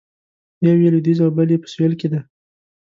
[0.65, 2.19] یو یې لویدیځ او بل یې په سویل کې دی.